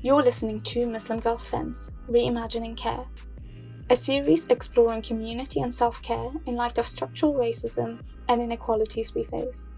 [0.00, 3.06] You're listening to Muslim Girls Fence Reimagining Care,
[3.88, 9.24] a series exploring community and self care in light of structural racism and inequalities we
[9.24, 9.72] face.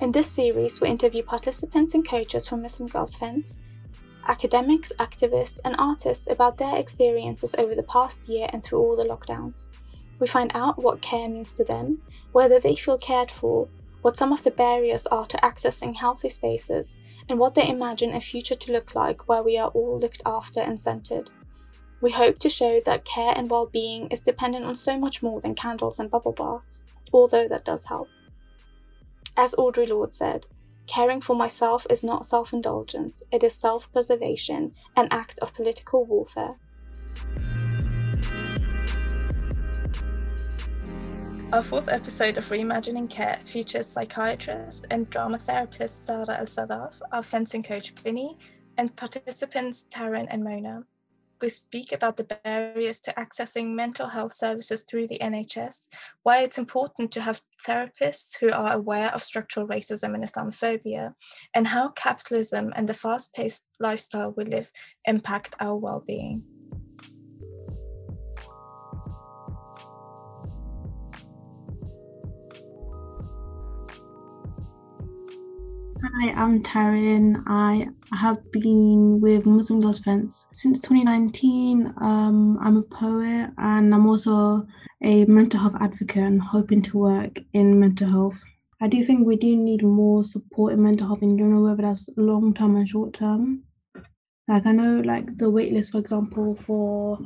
[0.00, 3.58] In this series, we interview participants and coaches from Muslim Girls Fence,
[4.26, 9.04] academics, activists, and artists about their experiences over the past year and through all the
[9.04, 9.66] lockdowns.
[10.18, 11.98] We find out what care means to them,
[12.32, 13.68] whether they feel cared for,
[14.04, 16.94] what some of the barriers are to accessing healthy spaces,
[17.26, 20.60] and what they imagine a future to look like where we are all looked after
[20.60, 21.30] and centered.
[22.02, 25.40] We hope to show that care and well being is dependent on so much more
[25.40, 28.08] than candles and bubble baths, although that does help.
[29.38, 30.48] As Audre Lorde said,
[30.86, 36.04] caring for myself is not self indulgence, it is self preservation, an act of political
[36.04, 36.56] warfare.
[41.54, 47.22] Our fourth episode of Reimagining Care features psychiatrist and drama therapist Sara El Sadaf, our
[47.22, 48.36] fencing coach Binny,
[48.76, 50.82] and participants Taryn and Mona.
[51.40, 55.90] We speak about the barriers to accessing mental health services through the NHS,
[56.24, 61.14] why it's important to have therapists who are aware of structural racism and Islamophobia,
[61.54, 64.72] and how capitalism and the fast paced lifestyle we live
[65.04, 66.42] impact our well being.
[76.02, 77.42] Hi, I'm Taryn.
[77.46, 81.94] I have been with Muslim Girls Fence since 2019.
[82.00, 84.66] Um, I'm a poet and I'm also
[85.02, 88.42] a mental health advocate and hoping to work in mental health.
[88.80, 92.08] I do think we do need more support in mental health in general, whether that's
[92.16, 93.62] long term and short term.
[94.48, 97.18] Like I know, like the waitlist, for example, for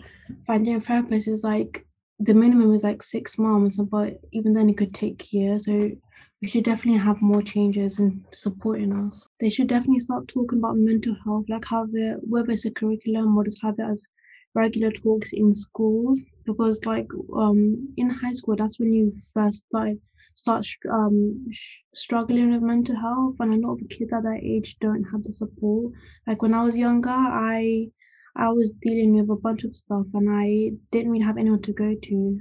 [0.46, 1.86] finding a therapist is like
[2.20, 5.64] the minimum is like six months, but even then it could take years.
[5.64, 5.90] So
[6.40, 9.28] we should definitely have more changes in supporting us.
[9.40, 13.36] They should definitely start talking about mental health, like have it, whether it's a curriculum
[13.36, 14.06] or just have it as
[14.54, 16.20] regular talks in schools.
[16.44, 19.96] Because like um in high school, that's when you first start
[20.36, 21.46] start um
[21.94, 25.32] struggling with mental health, and a lot of kids at that age don't have the
[25.32, 25.92] support.
[26.26, 27.90] Like when I was younger, I
[28.36, 31.72] I was dealing with a bunch of stuff, and I didn't really have anyone to
[31.72, 32.40] go to.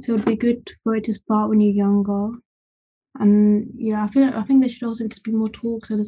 [0.00, 2.30] So it'd be good for it to start when you're younger
[3.18, 6.06] and yeah, I feel I think there should also just be more talks and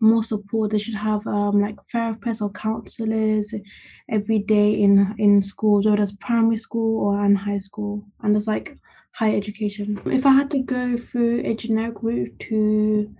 [0.00, 0.70] more support.
[0.70, 3.54] They should have um, like therapists or counselors
[4.08, 8.46] every day in in schools, whether it's primary school or in high school, and there's
[8.46, 8.76] like
[9.12, 10.00] higher education.
[10.06, 13.14] If I had to go through a generic route to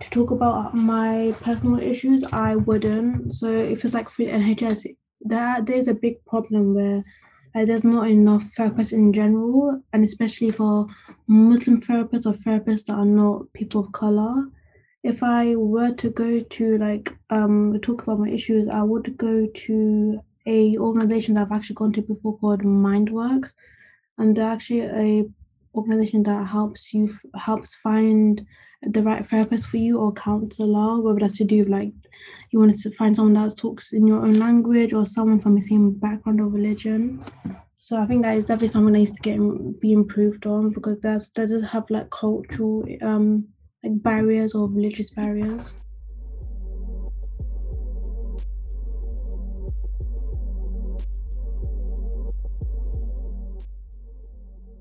[0.00, 3.36] to talk about my personal issues, I wouldn't.
[3.36, 4.86] So if it's like through NHS,
[5.22, 7.04] there there's a big problem where
[7.56, 10.86] like there's not enough therapists in general, and especially for
[11.26, 14.44] Muslim therapists or therapists that are not people of color.
[15.02, 19.46] If I were to go to like um talk about my issues, I would go
[19.46, 23.54] to a organization that I've actually gone to before called Mindworks,
[24.18, 25.24] and they're actually a
[25.74, 28.46] organization that helps you helps find
[28.82, 31.92] the right therapist for you or counselor, whether that's to do with like
[32.50, 35.60] you want to find someone that talks in your own language or someone from the
[35.60, 37.20] same background or religion.
[37.78, 40.98] So I think that is definitely something that needs to get be improved on because
[41.00, 43.46] there's that does have like cultural um
[43.82, 45.74] like barriers or religious barriers.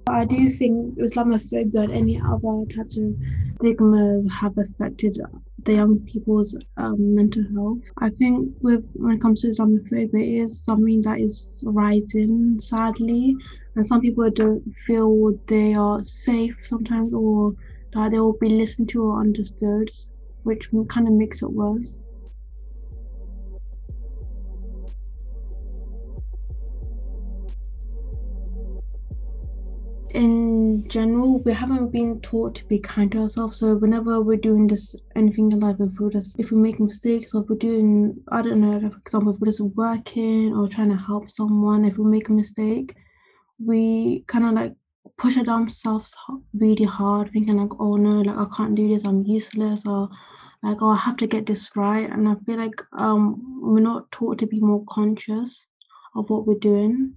[0.08, 3.14] I do think Islamophobia and any other types of
[3.56, 5.20] stigmas have affected
[5.64, 7.80] the young people's um, mental health.
[7.98, 13.36] I think with when it comes to Islamophobia, it is something that is rising sadly,
[13.76, 17.54] and some people don't feel they are safe sometimes, or
[17.94, 19.90] that they will be listened to or understood,
[20.44, 21.96] which kind of makes it worse.
[30.16, 33.58] In general, we haven't been taught to be kind to ourselves.
[33.58, 37.34] So whenever we're doing this anything in life, if we're just if we make mistakes
[37.34, 40.90] or if we're doing I don't know, for example, if we're just working or trying
[40.90, 42.96] to help someone, if we make a mistake,
[43.64, 44.74] we kind of like
[45.18, 46.14] push ourselves
[46.54, 50.10] really hard, thinking like, oh no, like I can't do this, I'm useless, or
[50.64, 52.10] like oh I have to get this right.
[52.10, 55.68] And I feel like um we're not taught to be more conscious
[56.16, 57.16] of what we're doing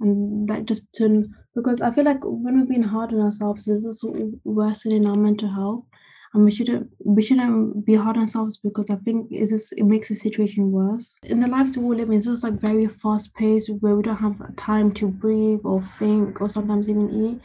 [0.00, 3.84] and like just to because I feel like when we're being hard on ourselves, this
[3.84, 4.04] is
[4.44, 5.84] worsening our mental health,
[6.32, 9.84] and we shouldn't we shouldn't be hard on ourselves because I think is this it
[9.84, 11.16] makes the situation worse.
[11.24, 14.16] In the lives we all live it's just like very fast paced where we don't
[14.16, 17.40] have time to breathe or think or sometimes even eat.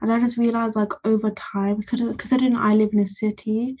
[0.00, 3.76] And I just realized like over time, because considering I live in a city,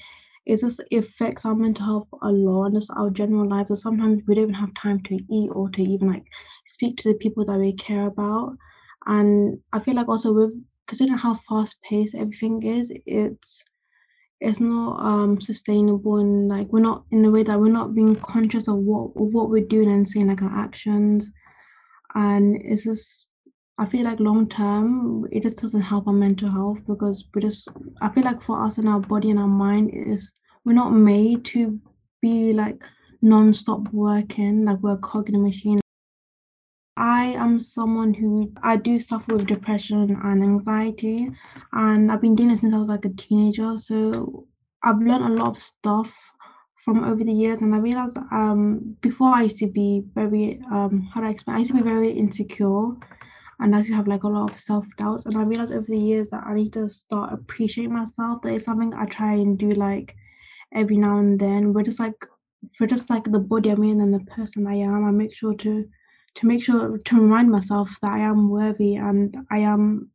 [0.48, 3.68] it just affects our mental health a lot and just our general lives.
[3.68, 6.24] So sometimes we don't even have time to eat or to even like
[6.66, 8.56] speak to the people that we care about.
[9.06, 10.52] And I feel like also with
[10.86, 13.62] considering how fast paced everything is, it's
[14.40, 18.14] it's not um sustainable and like we're not in the way that we're not being
[18.16, 21.28] conscious of what of what we're doing and seeing like our actions
[22.14, 23.28] and it's just
[23.78, 27.68] i feel like long term it just doesn't help our mental health because we just
[28.00, 30.32] i feel like for us and our body and our mind is
[30.64, 31.78] we're not made to
[32.20, 32.82] be like
[33.22, 35.80] non-stop working like we're a cog in a machine
[36.98, 41.30] I am someone who I do suffer with depression and anxiety,
[41.72, 43.78] and I've been dealing since I was like a teenager.
[43.78, 44.48] So
[44.82, 46.12] I've learned a lot of stuff
[46.74, 51.08] from over the years, and I realized um before I used to be very um
[51.14, 51.56] how do I explain?
[51.56, 52.86] I used to be very insecure,
[53.60, 55.26] and I used to have like a lot of self doubts.
[55.26, 58.42] And I realized over the years that I need to start appreciating myself.
[58.42, 60.14] That is something I try and do like
[60.72, 61.72] every now and then.
[61.72, 62.14] We're just like
[62.76, 65.04] for just like the body I'm in and the person I am.
[65.04, 65.88] I make sure to
[66.36, 70.10] to make sure to remind myself that I am worthy and I am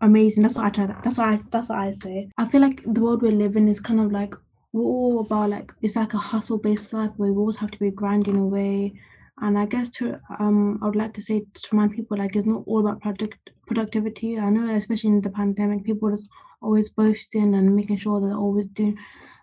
[0.00, 0.42] amazing.
[0.42, 0.86] That's what I try.
[1.04, 1.40] That's what I.
[1.50, 2.30] That's what I say.
[2.38, 4.34] I feel like the world we live in is kind of like
[4.72, 7.78] we're all about like it's like a hustle based life where we always have to
[7.78, 8.94] be grinding away.
[9.40, 12.46] And I guess to um, I would like to say to remind people like it's
[12.46, 14.38] not all about product productivity.
[14.38, 16.18] I know especially in the pandemic, people are
[16.60, 18.96] always boasting and making sure they're always doing,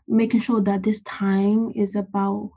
[0.08, 2.52] making sure that this time is about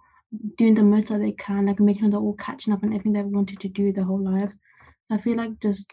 [0.57, 3.13] doing the most that they can, like making sure they're all catching up on everything
[3.13, 4.57] they've wanted to do their whole lives.
[5.03, 5.93] So I feel like just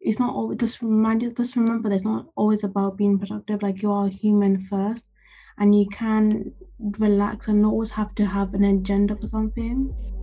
[0.00, 3.62] it's not always just remind you just remember that it's not always about being productive.
[3.62, 5.06] Like you are human first
[5.58, 6.52] and you can
[6.98, 10.15] relax and not always have to have an agenda for something.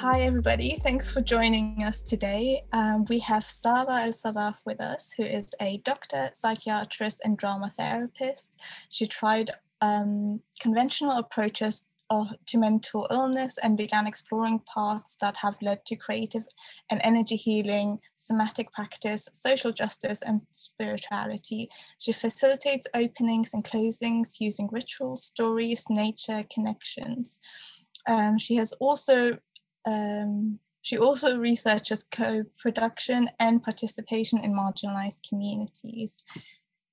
[0.00, 0.76] Hi, everybody.
[0.78, 2.62] Thanks for joining us today.
[2.72, 7.68] Um, we have Sara El Saraf with us, who is a doctor, psychiatrist, and drama
[7.68, 8.60] therapist.
[8.90, 9.50] She tried
[9.80, 11.84] um, conventional approaches
[12.46, 16.44] to mental illness and began exploring paths that have led to creative
[16.90, 21.68] and energy healing, somatic practice, social justice, and spirituality.
[21.98, 27.40] She facilitates openings and closings using rituals, stories, nature, connections.
[28.06, 29.38] Um, she has also
[29.88, 36.22] um, she also researches co-production and participation in marginalized communities.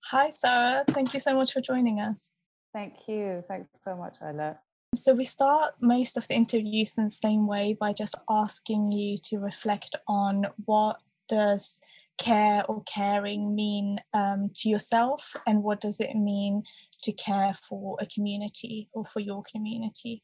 [0.06, 0.84] Hi, Sarah.
[0.88, 2.30] Thank you so much for joining us.
[2.74, 3.44] Thank you.
[3.48, 4.58] Thanks so much, Ayla.
[4.96, 9.18] So we start most of the interviews in the same way by just asking you
[9.26, 11.82] to reflect on what does
[12.18, 16.64] care or caring mean um, to yourself and what does it mean
[17.04, 20.24] to care for a community or for your community?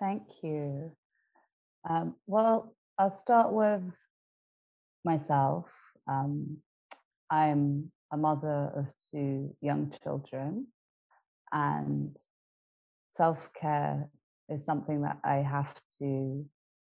[0.00, 0.92] Thank you.
[1.88, 3.82] Um, well, I'll start with
[5.04, 5.66] myself.
[6.06, 6.58] Um,
[7.30, 10.66] I'm a mother of two young children,
[11.50, 12.14] and
[13.12, 14.08] self care
[14.50, 16.44] is something that I have to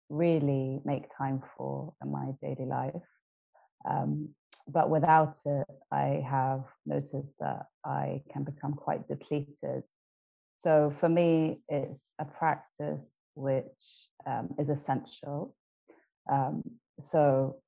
[0.08, 3.08] really make time for in my daily life.
[3.88, 4.30] Um,
[4.68, 9.82] but without it, I have noticed that I can become quite depleted.
[10.58, 13.04] So for me, it's a practice
[13.36, 15.54] which um, is essential.
[16.30, 16.62] Um,
[17.04, 17.58] so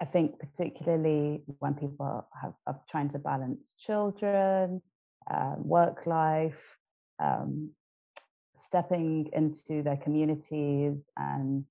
[0.00, 4.82] I think particularly when people have, are trying to balance children,
[5.30, 6.60] uh, work life,
[7.18, 7.70] um,
[8.58, 11.64] stepping into their communities and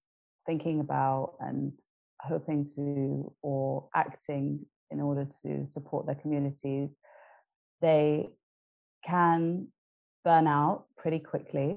[0.45, 1.71] thinking about and
[2.19, 6.89] hoping to or acting in order to support their communities,
[7.81, 8.27] they
[9.05, 9.67] can
[10.23, 11.75] burn out pretty quickly.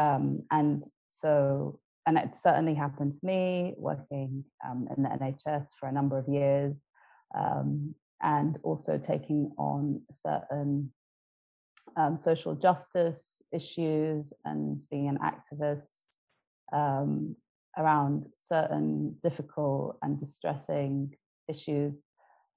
[0.00, 5.86] Um, and so, and it certainly happened to me working um, in the NHS for
[5.86, 6.74] a number of years
[7.36, 10.90] um, and also taking on certain
[11.98, 16.06] um, social justice issues and being an activist
[16.72, 17.36] um,
[17.76, 21.14] around certain difficult and distressing
[21.50, 21.92] issues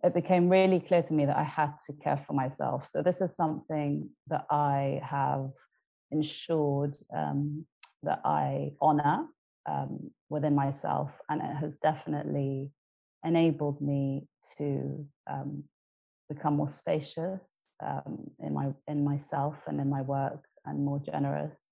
[0.03, 2.87] it became really clear to me that I had to care for myself.
[2.91, 5.49] So this is something that I have
[6.11, 7.65] ensured um,
[8.03, 9.27] that I honor
[9.69, 12.71] um, within myself, and it has definitely
[13.25, 15.63] enabled me to um,
[16.29, 21.67] become more spacious um, in my in myself and in my work, and more generous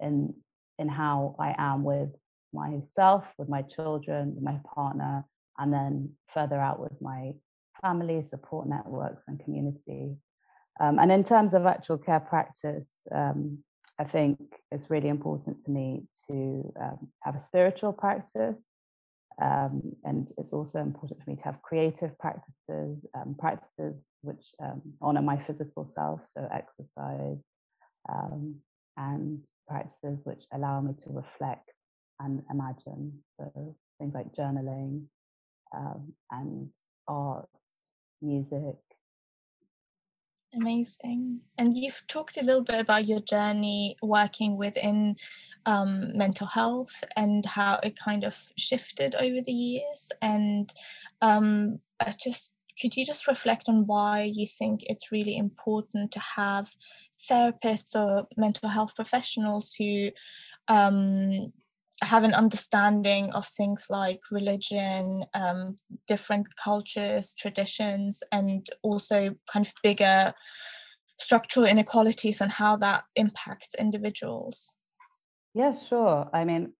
[0.00, 0.34] in
[0.78, 2.10] in how I am with
[2.52, 5.24] myself, with my children, with my partner,
[5.58, 7.32] and then further out with my
[7.82, 10.16] family support networks and community.
[10.80, 13.58] Um, and in terms of actual care practice, um,
[13.98, 14.38] I think
[14.70, 18.56] it's really important to me to um, have a spiritual practice.
[19.42, 24.82] Um, and it's also important for me to have creative practices, um, practices which um,
[25.00, 27.38] honor my physical self, so exercise,
[28.96, 31.70] and practices which allow me to reflect
[32.20, 33.12] and imagine.
[33.38, 35.04] So things like journaling
[36.30, 36.68] and
[37.06, 37.48] art,
[38.20, 38.76] music,
[40.54, 41.40] Amazing.
[41.58, 45.16] And you've talked a little bit about your journey working within
[45.66, 50.10] um, mental health and how it kind of shifted over the years.
[50.22, 50.72] And
[51.20, 51.80] um,
[52.18, 56.74] just could you just reflect on why you think it's really important to have
[57.30, 60.10] therapists or mental health professionals who
[60.68, 61.52] um,
[62.02, 65.76] have an understanding of things like religion, um,
[66.06, 70.32] different cultures, traditions, and also kind of bigger
[71.18, 74.76] structural inequalities and how that impacts individuals?
[75.54, 76.30] Yeah, sure.
[76.32, 76.72] I mean,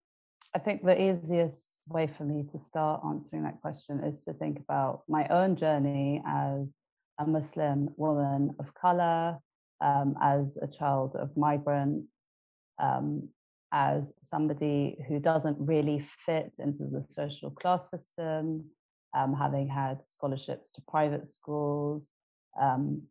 [0.54, 4.60] I think the easiest way for me to start answering that question is to think
[4.60, 6.66] about my own journey as
[7.18, 9.38] a Muslim woman of color,
[9.80, 12.08] um, as a child of migrants,
[12.80, 13.28] um,
[13.72, 18.64] as somebody who doesn't really fit into the social class system,
[19.16, 22.04] um, having had scholarships to private schools.
[22.60, 23.02] Um,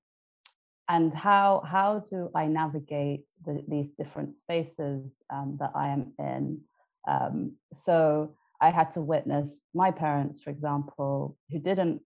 [0.90, 6.62] and how, how do I navigate the, these different spaces um, that I am in?
[7.08, 12.02] Um, so I had to witness my parents, for example, who didn't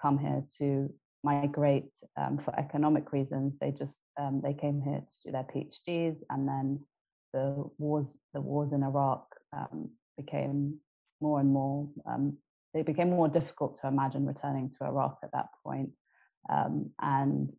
[0.00, 0.92] come here to
[1.22, 1.84] migrate
[2.16, 3.54] um, for economic reasons.
[3.60, 6.80] They just um, they came here to do their PhDs and then
[7.32, 10.78] the wars the wars in Iraq um, became
[11.20, 12.36] more and more um,
[12.74, 15.90] they became more difficult to imagine returning to Iraq at that point.
[16.48, 17.52] Um, and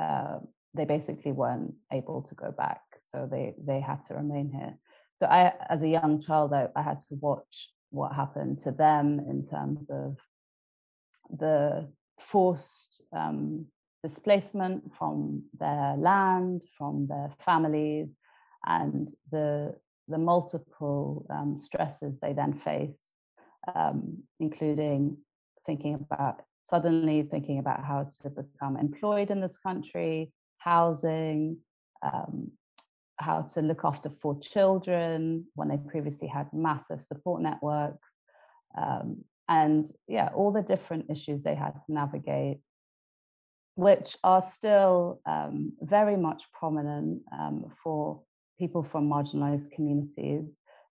[0.00, 0.38] uh,
[0.74, 4.78] they basically weren't able to go back, so they they had to remain here.
[5.18, 9.20] So I, as a young child, I, I had to watch what happened to them
[9.28, 10.16] in terms of
[11.38, 11.88] the
[12.18, 13.66] forced um,
[14.02, 18.08] displacement from their land, from their families,
[18.66, 19.74] and the,
[20.08, 22.98] the multiple um, stresses they then face,
[23.74, 25.16] um, including
[25.66, 31.56] thinking about suddenly thinking about how to become employed in this country, housing,
[32.02, 32.50] um,
[33.16, 38.08] how to look after four children when they previously had massive support networks,
[38.78, 42.60] um, and yeah, all the different issues they had to navigate
[43.80, 48.20] which are still um, very much prominent um, for
[48.60, 50.44] people from marginalized communities,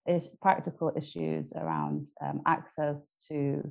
[0.06, 3.62] is practical issues around um, access to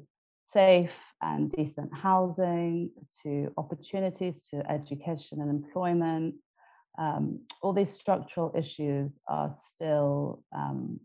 [0.46, 2.90] safe and decent housing,
[3.22, 6.36] to opportunities to education and employment.
[6.98, 11.00] Um, all these structural issues are still um,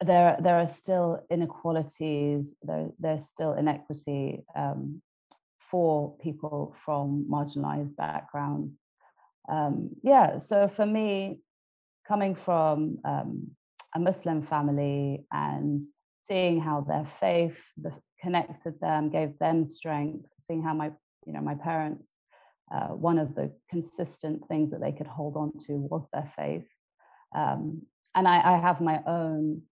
[0.00, 0.36] there.
[0.42, 2.52] There are still inequalities.
[2.62, 5.02] There, there's still inequity um,
[5.70, 8.72] for people from marginalized backgrounds.
[9.48, 11.40] Um, yeah, so for me,
[12.10, 13.46] coming from um,
[13.94, 15.86] a Muslim family and
[16.26, 17.56] seeing how their faith
[18.20, 20.90] connected them, gave them strength, seeing how my,
[21.24, 22.08] you know, my parents,
[22.74, 26.68] uh, one of the consistent things that they could hold on to was their faith.
[27.34, 27.82] Um,
[28.16, 29.62] and I, I, have my own,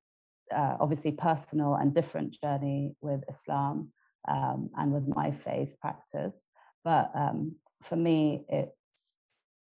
[0.54, 3.90] uh, obviously personal and different journey with Islam
[4.28, 6.40] um, and with my faith practice.
[6.84, 8.77] But um, for me, it's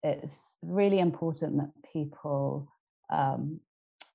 [0.04, 2.68] it's really important that people
[3.12, 3.60] um,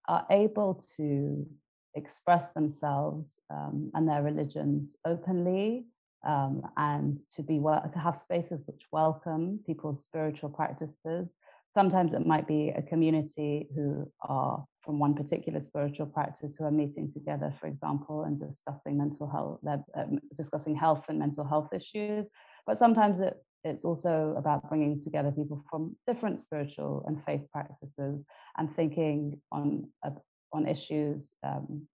[0.06, 1.46] are able to
[1.94, 5.86] express themselves um, and their religions openly
[6.26, 11.28] um, and to be to have spaces which welcome people's spiritual practices.
[11.74, 16.70] Sometimes it might be a community who are from one particular spiritual practice who are
[16.70, 20.04] meeting together, for example, and discussing mental health, uh,
[20.36, 22.26] discussing health and mental health issues.
[22.66, 28.24] But sometimes it it's also about bringing together people from different spiritual and faith practices
[28.56, 30.10] and thinking on uh,
[30.52, 31.86] on issues um,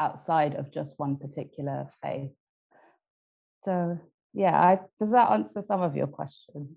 [0.00, 2.30] outside of just one particular faith.
[3.64, 3.98] So
[4.32, 6.76] yeah, I, does that answer some of your question?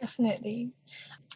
[0.00, 0.70] Definitely.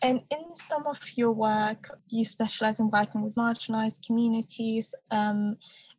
[0.03, 4.95] And in some of your work, you specialize in working with marginalized communities.
[5.11, 5.57] Um,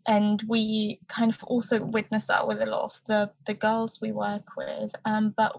[0.08, 4.12] and we kind of also witness that with a lot of the the girls we
[4.12, 5.56] work with um, but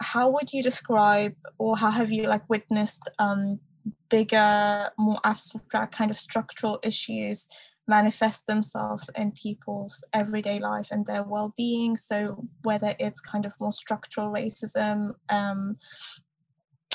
[0.00, 3.58] how would you describe or how have you like witnessed um,
[4.08, 7.48] bigger more abstract kind of structural issues
[7.86, 11.96] manifest themselves in people's everyday life and their well-being?
[11.96, 15.78] So whether it's kind of more structural racism um,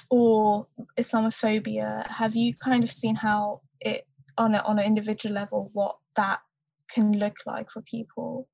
[0.09, 0.67] or
[0.97, 4.05] islamophobia have you kind of seen how it
[4.37, 6.39] on a, on an individual level what that
[6.93, 8.47] can look like for people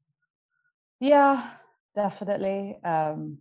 [0.99, 1.51] yeah
[1.95, 3.37] definitely um,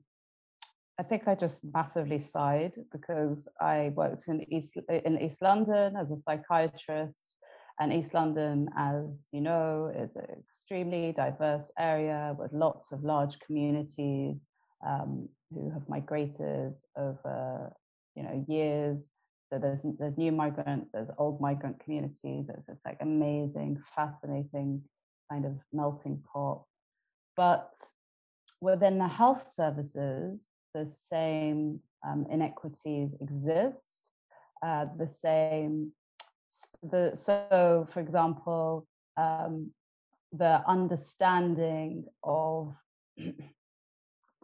[0.99, 6.11] I think I just massively sighed because I worked in East in East London as
[6.11, 7.37] a psychiatrist,
[7.79, 13.39] and East London, as you know, is an extremely diverse area with lots of large
[13.47, 14.49] communities
[14.85, 17.73] um, who have migrated over
[18.17, 19.07] you know years.
[19.51, 22.47] So there's there's new migrants, there's old migrant communities.
[22.47, 24.83] There's this like amazing, fascinating
[25.31, 26.65] kind of melting pot.
[27.37, 27.71] But
[28.61, 34.11] within the health services, the same um, inequities exist,
[34.65, 35.93] uh, the same,
[36.83, 38.87] the, so for example,
[39.17, 39.71] um,
[40.33, 42.75] the understanding of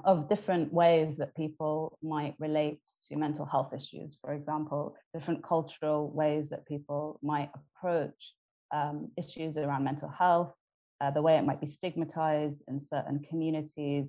[0.04, 6.10] of different ways that people might relate to mental health issues, for example, different cultural
[6.10, 8.34] ways that people might approach
[8.72, 10.52] um, issues around mental health,
[11.00, 14.06] uh, the way it might be stigmatized in certain communities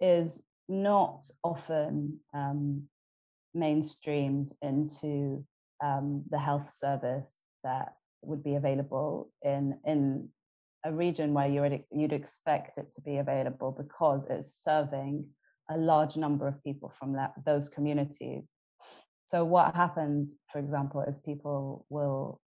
[0.00, 2.82] is not often um,
[3.56, 5.44] mainstreamed into
[5.82, 10.28] um, the health service that would be available in in
[10.84, 15.26] a region where you would you'd expect it to be available because it's serving
[15.70, 18.44] a large number of people from that those communities.
[19.26, 22.40] So what happens, for example, is people will,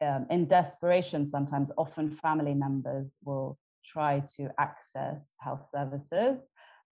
[0.00, 6.46] um, in desperation, sometimes often family members will try to access health services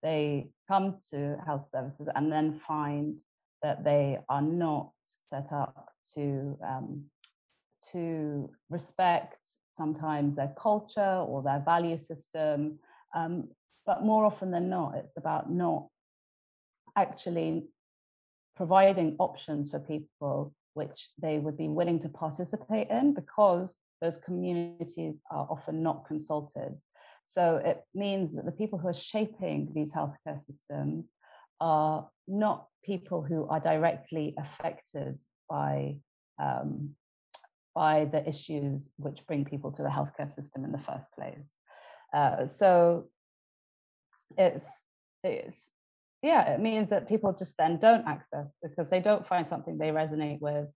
[0.05, 3.15] they come to health services and then find
[3.63, 4.91] that they are not
[5.29, 7.03] set up to um,
[7.91, 9.39] to respect
[9.75, 12.79] sometimes their culture or their value system
[13.15, 13.47] um,
[13.85, 15.87] but more often than not it's about not
[16.95, 17.67] actually
[18.55, 25.15] providing options for people which they would be willing to participate in because those communities
[25.31, 26.77] are often not consulted.
[27.25, 31.09] So it means that the people who are shaping these healthcare systems
[31.59, 35.17] are not people who are directly affected
[35.49, 35.97] by
[36.37, 36.91] um,
[37.75, 41.53] by the issues which bring people to the healthcare system in the first place.
[42.13, 43.09] Uh, so
[44.37, 44.65] it's
[45.23, 45.71] it's
[46.23, 49.89] yeah, it means that people just then don't access because they don't find something they
[49.89, 50.67] resonate with,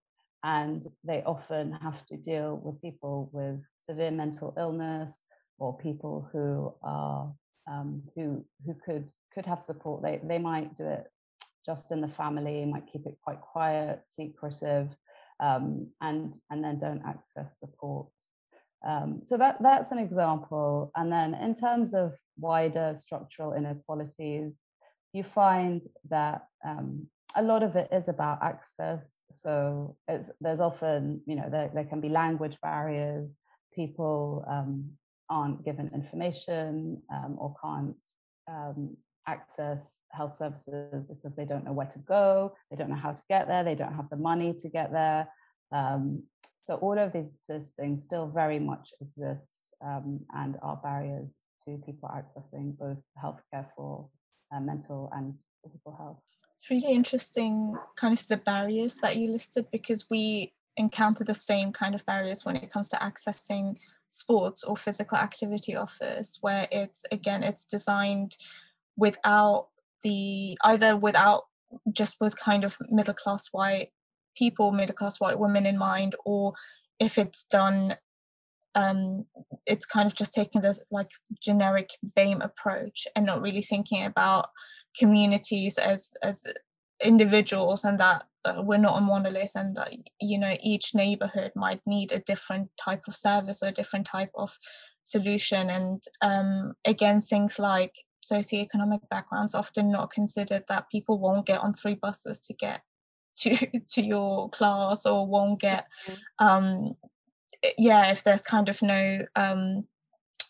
[0.43, 5.21] and they often have to deal with people with severe mental illness
[5.57, 7.33] or people who are
[7.71, 10.03] um, who who could could have support.
[10.03, 11.05] They they might do it
[11.65, 14.89] just in the family, might keep it quite quiet, secretive,
[15.39, 18.07] um, and and then don't access support.
[18.85, 20.91] Um, so that that's an example.
[20.95, 24.53] And then in terms of wider structural inequalities,
[25.13, 29.23] you find that um, a lot of it is about access.
[29.31, 33.35] So there's often, you know, there, there can be language barriers.
[33.75, 34.91] People um,
[35.29, 37.95] aren't given information um, or can't
[38.47, 43.11] um, access health services because they don't know where to go, they don't know how
[43.11, 45.27] to get there, they don't have the money to get there.
[45.71, 46.23] Um,
[46.57, 51.29] so all of these things still very much exist um, and are barriers
[51.65, 54.07] to people accessing both healthcare for
[54.53, 56.19] uh, mental and physical health.
[56.55, 61.71] It's really interesting, kind of the barriers that you listed, because we encounter the same
[61.71, 63.77] kind of barriers when it comes to accessing
[64.09, 68.35] sports or physical activity offers where it's again it's designed
[68.99, 69.67] without
[70.03, 71.43] the either without
[71.91, 73.89] just with kind of middle class white
[74.37, 76.53] people middle class white women in mind or
[76.99, 77.95] if it's done
[78.75, 79.25] um
[79.65, 81.09] it's kind of just taking this like
[81.41, 84.49] generic BAME approach and not really thinking about
[84.97, 86.43] communities as as
[87.03, 91.81] individuals and that uh, we're not a monolith and that you know each neighborhood might
[91.85, 94.57] need a different type of service or a different type of
[95.03, 95.69] solution.
[95.69, 101.73] And um, again things like socioeconomic backgrounds often not considered that people won't get on
[101.73, 102.81] three buses to get
[103.35, 103.55] to
[103.87, 106.45] to your class or won't get mm-hmm.
[106.45, 106.95] um
[107.77, 109.85] yeah if there's kind of no um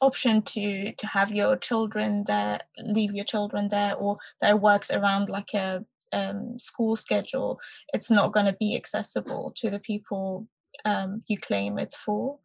[0.01, 5.29] option to to have your children there leave your children there or there works around
[5.29, 7.60] like a um, school schedule,
[7.93, 10.47] it's not going to be accessible to the people
[10.86, 12.39] um, you claim it's for.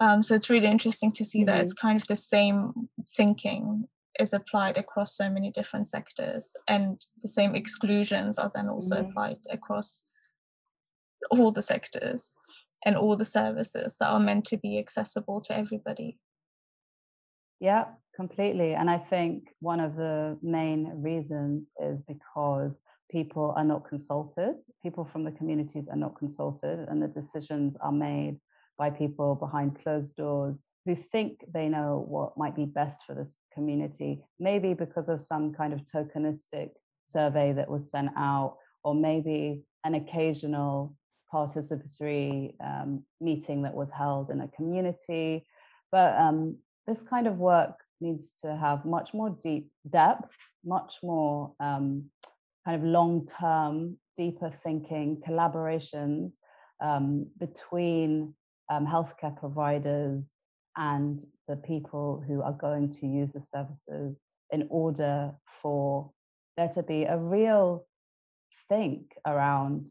[0.00, 1.46] Um, so it's really interesting to see mm-hmm.
[1.46, 3.88] that it's kind of the same thinking
[4.18, 9.10] is applied across so many different sectors, and the same exclusions are then also mm-hmm.
[9.10, 10.06] applied across
[11.30, 12.34] all the sectors
[12.84, 16.18] and all the services that are meant to be accessible to everybody.
[17.60, 18.74] Yeah, completely.
[18.74, 25.04] And I think one of the main reasons is because people are not consulted, people
[25.04, 28.38] from the communities are not consulted, and the decisions are made
[28.76, 33.36] by people behind closed doors who think they know what might be best for this
[33.52, 36.70] community, maybe because of some kind of tokenistic
[37.04, 40.96] survey that was sent out, or maybe an occasional
[41.30, 45.44] participatory um, meeting that was held in a community.
[45.92, 50.32] But um, this kind of work needs to have much more deep depth,
[50.64, 52.04] much more um,
[52.64, 56.36] kind of long term, deeper thinking collaborations
[56.80, 58.32] um, between
[58.70, 60.32] um, healthcare providers
[60.78, 64.16] and the people who are going to use the services
[64.50, 66.10] in order for
[66.56, 67.84] there to be a real
[68.68, 69.88] think around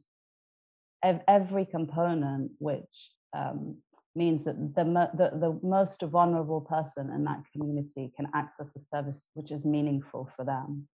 [1.03, 3.77] ev- every component which um,
[4.15, 9.27] means that the, the, the most vulnerable person in that community can access a service
[9.33, 10.87] which is meaningful for them.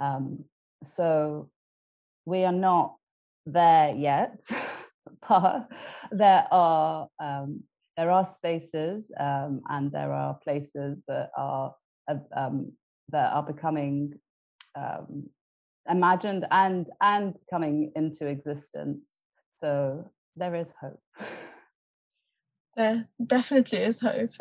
[0.00, 0.44] Um,
[0.84, 1.50] so
[2.24, 2.96] we are not
[3.46, 4.38] there yet,
[5.28, 5.68] but
[6.10, 7.64] there are um,
[7.96, 11.74] there are spaces um, and there are places that are
[12.36, 12.72] um,
[13.10, 14.14] that are becoming
[14.76, 15.28] um,
[15.88, 19.22] imagined and and coming into existence.
[19.58, 21.00] So there is hope.
[22.76, 24.32] There definitely is hope.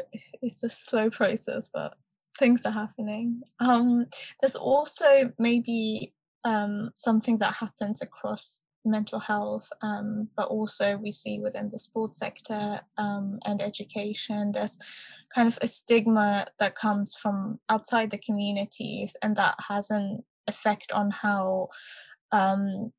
[0.41, 1.93] It's a slow process, but
[2.39, 3.43] things are happening.
[3.59, 4.07] Um,
[4.41, 11.39] there's also maybe um, something that happens across mental health, um, but also we see
[11.39, 14.77] within the sports sector um, and education, there's
[15.33, 20.91] kind of a stigma that comes from outside the communities, and that has an effect
[20.91, 21.69] on how
[22.31, 22.91] um,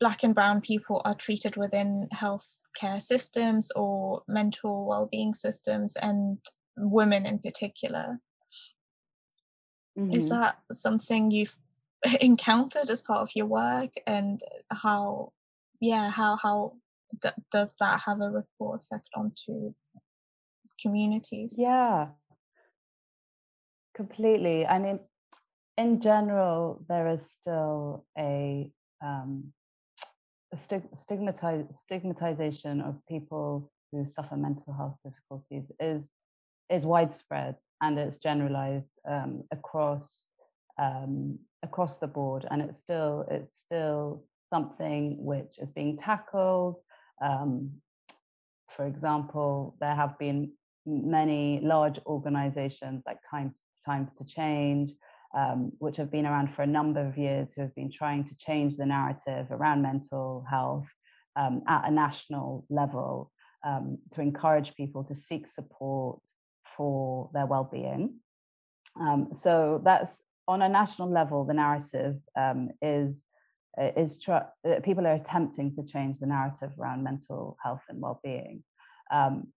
[0.00, 6.38] black and brown people are treated within healthcare systems or mental well-being systems and
[6.76, 8.18] women in particular
[9.98, 10.12] mm-hmm.
[10.12, 11.56] is that something you've
[12.20, 14.40] encountered as part of your work and
[14.70, 15.32] how
[15.80, 16.74] yeah how how
[17.20, 19.74] d- does that have a ripple effect onto
[20.80, 21.56] communities?
[21.58, 22.08] Yeah.
[23.94, 24.98] Completely i mean
[25.78, 28.70] in general there is still a
[29.04, 29.52] um,
[30.56, 36.10] stigmatize, stigmatization of people who suffer mental health difficulties is
[36.70, 40.26] is widespread and it's generalized um, across
[40.78, 46.76] um, across the board and it's still it's still something which is being tackled
[47.22, 47.70] um,
[48.76, 50.52] for example there have been
[50.86, 53.52] many large organizations like time
[53.84, 54.92] time to change
[55.34, 58.36] um, which have been around for a number of years, who have been trying to
[58.36, 60.86] change the narrative around mental health
[61.36, 63.32] um, at a national level
[63.66, 66.20] um, to encourage people to seek support
[66.76, 68.14] for their well-being.
[69.00, 73.14] Um, so that's on a national level, the narrative um, is
[73.76, 78.62] is tr- uh, people are attempting to change the narrative around mental health and well-being,
[79.12, 79.48] um,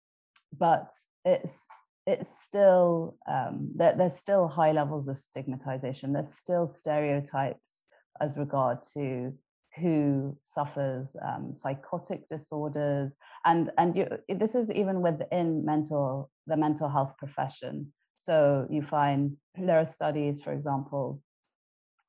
[0.57, 0.91] but
[1.25, 1.65] it's
[2.05, 6.13] it's still um, there, there's still high levels of stigmatization.
[6.13, 7.81] There's still stereotypes
[8.21, 9.33] as regard to
[9.75, 13.13] who suffers um, psychotic disorders,
[13.45, 17.93] and and you, this is even within mental the mental health profession.
[18.17, 21.21] So you find there are studies, for example,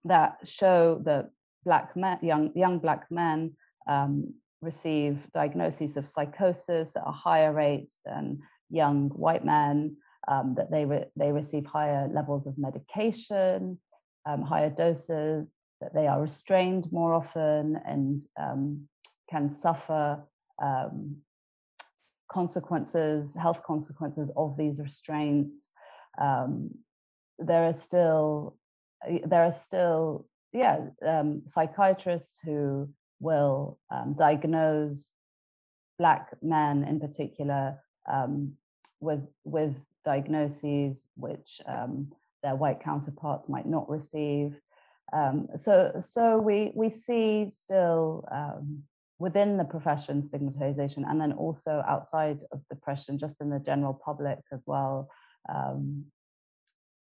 [0.05, 1.31] that show that
[1.65, 3.53] black men, young young black men,
[3.89, 8.41] um, receive diagnoses of psychosis at a higher rate than
[8.71, 13.79] young white men, um, that they, re- they receive higher levels of medication,
[14.27, 18.89] um, higher doses, that they are restrained more often and um,
[19.31, 20.21] can suffer
[20.61, 21.17] um,
[22.31, 25.71] consequences, health consequences of these restraints.
[26.21, 26.71] Um,
[27.39, 28.57] there are still
[29.25, 32.89] there are still yeah um, psychiatrists who
[33.21, 33.79] will
[34.17, 35.11] diagnose
[35.99, 37.79] black men in particular
[38.11, 38.53] um,
[39.01, 42.11] with with diagnoses which um,
[42.43, 44.59] their white counterparts might not receive.
[45.13, 48.83] Um, so so we we see still um,
[49.19, 54.39] within the profession stigmatization, and then also outside of depression, just in the general public
[54.53, 55.11] as well,
[55.49, 56.05] um,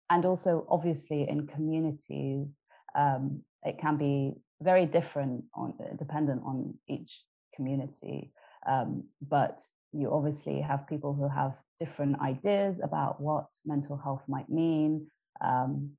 [0.10, 2.48] and also obviously in communities.
[2.96, 7.24] Um, it can be very different on dependent on each
[7.56, 8.32] community
[8.68, 9.62] um, but
[9.94, 15.08] you obviously have people who have different ideas about what mental health might mean
[15.44, 15.92] um,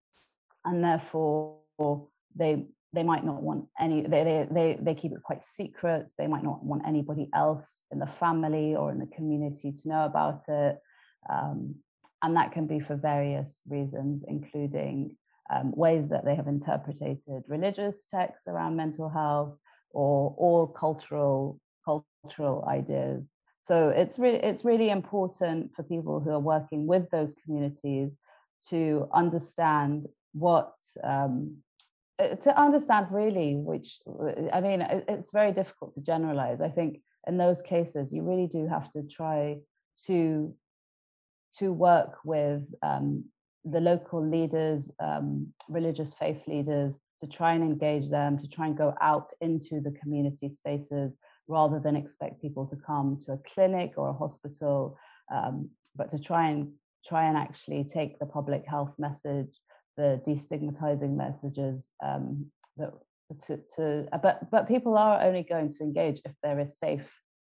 [0.64, 1.58] and therefore
[2.34, 6.26] they they might not want any they, they they they keep it quite secret they
[6.26, 10.40] might not want anybody else in the family or in the community to know about
[10.48, 10.78] it
[11.30, 11.74] um,
[12.22, 15.16] and that can be for various reasons including
[15.54, 19.56] um, ways that they have interpreted religious texts around mental health
[19.90, 23.24] or or cultural cultural ideas.
[23.62, 28.12] So it's really it's really important for people who are working with those communities
[28.70, 30.72] to understand what
[31.04, 31.56] um,
[32.18, 36.60] uh, to understand really which uh, i mean it's very difficult to generalize.
[36.60, 39.58] I think in those cases you really do have to try
[40.06, 40.54] to
[41.58, 43.24] to work with um,
[43.64, 48.76] the local leaders um, religious faith leaders to try and engage them to try and
[48.76, 51.12] go out into the community spaces
[51.48, 54.96] rather than expect people to come to a clinic or a hospital
[55.32, 56.70] um, but to try and
[57.06, 59.54] try and actually take the public health message
[59.96, 62.92] the destigmatizing messages um, that
[63.46, 67.06] to, to but but people are only going to engage if there is safe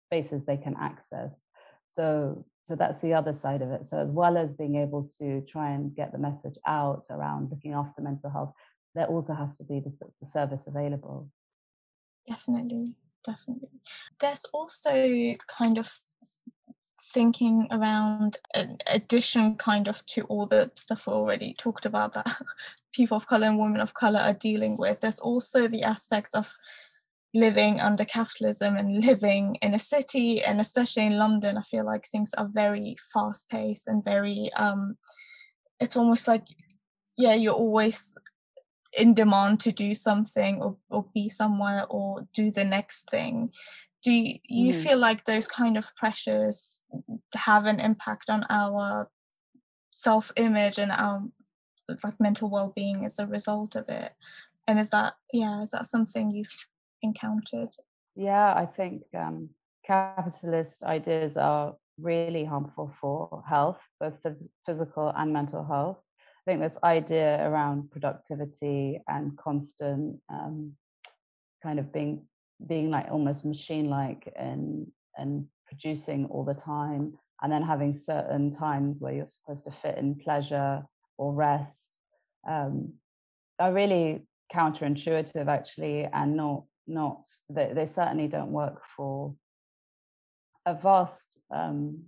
[0.08, 1.32] spaces they can access.
[1.88, 3.88] So so that's the other side of it.
[3.88, 7.74] So as well as being able to try and get the message out around looking
[7.74, 8.54] after mental health
[8.93, 11.30] there also has to be the, the service available.
[12.28, 12.93] Definitely
[13.24, 13.69] definitely.
[14.19, 16.00] There's also kind of
[17.13, 22.41] thinking around an addition kind of to all the stuff we already talked about that
[22.93, 25.02] people of color and women of color are dealing with.
[25.02, 26.56] There's also the aspect of
[27.34, 32.06] living under capitalism and living in a city and especially in london i feel like
[32.06, 34.98] things are very fast paced and very um
[35.80, 36.44] it's almost like
[37.17, 38.13] yeah you're always
[38.98, 43.50] in demand to do something or, or be somewhere or do the next thing
[44.04, 44.84] do you, you mm.
[44.84, 46.82] feel like those kind of pressures
[47.36, 49.10] have an impact on our
[49.91, 51.24] self-image and our
[52.04, 54.13] like mental well-being as a result of it
[54.67, 56.67] and is that yeah is that something you've
[57.02, 57.70] encountered.
[58.16, 59.50] Yeah i think um,
[59.86, 64.36] capitalist ideas are really harmful for health both for
[64.66, 65.98] physical and mental health.
[66.48, 70.74] I think this idea around productivity and constant um,
[71.62, 72.26] kind of being
[72.68, 74.88] being like almost machine like and
[75.18, 79.98] and producing all the time and then having certain times where you're supposed to fit
[79.98, 80.84] in pleasure
[81.18, 81.98] or rest
[82.50, 82.94] um,
[83.60, 89.34] are really counterintuitive actually and not not they, they certainly don't work for
[90.65, 92.04] a vast um,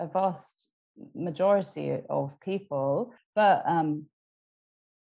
[0.00, 0.68] a vast
[1.14, 3.12] majority of people.
[3.34, 4.06] But um,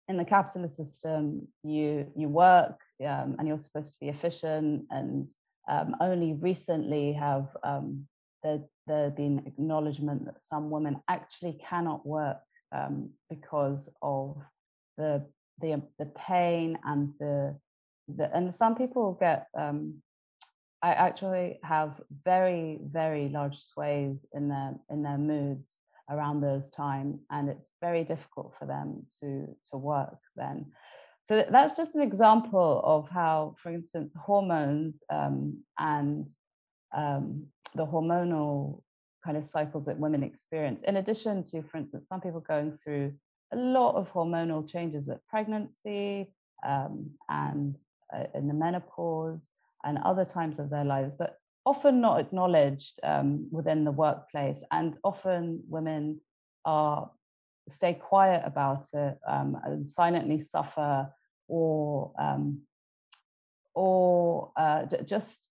[0.07, 5.27] in the capitalist system you you work um, and you're supposed to be efficient and
[5.69, 8.07] um, only recently have um,
[8.43, 12.37] there, there been acknowledgement that some women actually cannot work
[12.71, 14.37] um, because of
[14.97, 15.25] the
[15.61, 17.55] the the pain and the
[18.15, 20.01] the and some people get um,
[20.81, 25.77] I actually have very very large sways in their in their moods
[26.09, 30.65] around those time and it's very difficult for them to to work then.
[31.25, 36.27] So that's just an example of how, for instance, hormones um, and
[36.91, 37.45] um,
[37.75, 38.81] the hormonal
[39.23, 43.13] kind of cycles that women experience, in addition to, for instance, some people going through
[43.53, 46.33] a lot of hormonal changes at pregnancy
[46.65, 47.77] um, and
[48.15, 49.49] uh, in the menopause
[49.83, 54.63] and other times of their lives, but often not acknowledged um, within the workplace.
[54.71, 56.19] And often women
[56.65, 57.09] are
[57.69, 61.07] stay quiet about it um, and silently suffer
[61.47, 62.61] or um,
[63.75, 65.47] or uh, just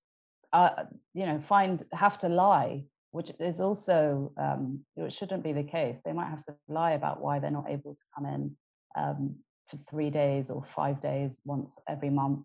[0.53, 5.63] uh, you know find have to lie which is also um, it shouldn't be the
[5.63, 8.57] case they might have to lie about why they're not able to come in
[8.97, 9.35] um,
[9.71, 12.41] for three days or five days once every month.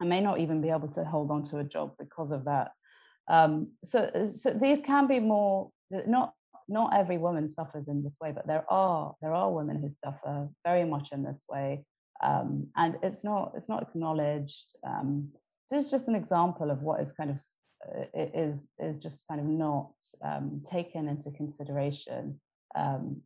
[0.00, 2.72] I may not even be able to hold on to a job because of that.
[3.28, 6.32] Um, so, so these can be more not
[6.68, 10.48] not every woman suffers in this way but there are there are women who suffer
[10.64, 11.84] very much in this way.
[12.22, 14.76] Um, and it's not it's not acknowledged.
[14.86, 15.30] Um,
[15.66, 17.40] so it's just an example of what is kind of
[17.94, 19.92] uh, is is just kind of not
[20.24, 22.40] um, taken into consideration
[22.74, 23.20] um,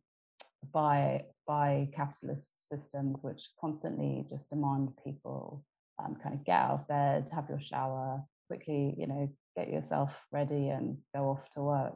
[0.73, 5.65] by by capitalist systems, which constantly just demand people
[5.99, 10.13] um, kind of get out of bed, have your shower, quickly, you know, get yourself
[10.31, 11.95] ready and go off to work.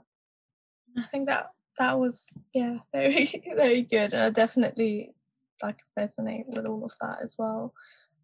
[0.98, 5.14] I think that that was yeah very very good and I definitely
[5.64, 7.74] like resonate with all of that as well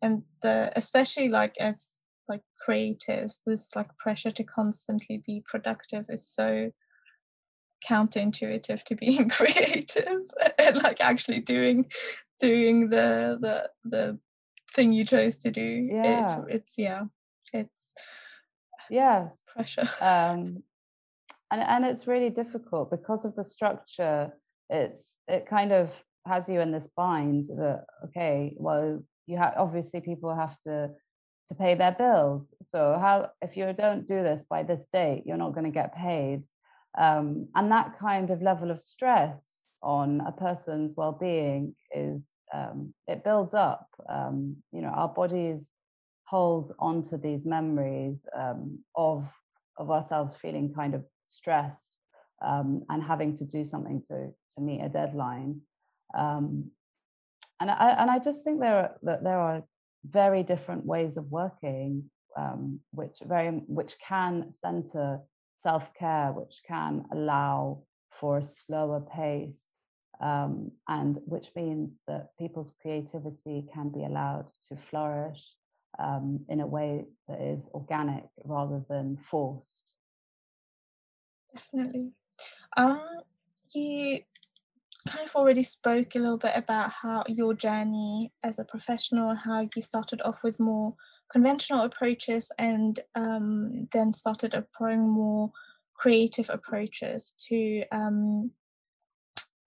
[0.01, 1.93] and the especially like as
[2.27, 6.71] like creatives this like pressure to constantly be productive is so
[7.87, 10.21] counterintuitive to being creative
[10.57, 11.85] and like actually doing
[12.39, 14.19] doing the the the
[14.73, 15.89] thing you chose to do.
[15.91, 16.41] Yeah.
[16.47, 17.03] It, it's yeah,
[17.53, 17.93] it's
[18.89, 19.89] yeah pressure.
[19.99, 20.63] Um,
[21.51, 24.33] and and it's really difficult because of the structure.
[24.69, 25.89] It's it kind of
[26.25, 30.91] has you in this bind that okay, well you have obviously people have to
[31.49, 32.47] to pay their bills.
[32.65, 35.95] So how if you don't do this by this date, you're not going to get
[35.95, 36.45] paid.
[36.97, 42.21] Um, and that kind of level of stress on a person's well-being is
[42.53, 43.87] um, it builds up.
[44.09, 45.65] Um, you know, our bodies
[46.25, 49.25] hold onto these memories um, of
[49.77, 51.95] of ourselves feeling kind of stressed
[52.45, 55.61] um, and having to do something to to meet a deadline.
[56.17, 56.71] Um,
[57.59, 59.63] and I and I just think there are that there are
[60.05, 62.09] very different ways of working,
[62.91, 65.21] which very which can center
[65.61, 67.83] self care, which can allow
[68.19, 69.65] for a slower pace,
[70.19, 75.43] um, and which means that people's creativity can be allowed to flourish
[75.99, 79.91] um, in a way that is organic rather than forced.
[81.53, 82.11] Definitely.
[82.77, 83.01] Um,
[83.73, 84.19] you
[85.07, 89.39] kind of already spoke a little bit about how your journey as a professional, and
[89.39, 90.95] how you started off with more
[91.31, 95.51] conventional approaches and um, then started applying more
[95.95, 98.51] creative approaches to um,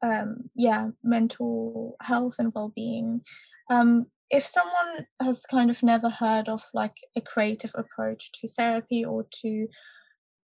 [0.03, 3.22] um, yeah mental health and well-being.
[3.70, 9.05] Um, if someone has kind of never heard of like a creative approach to therapy
[9.05, 9.68] or to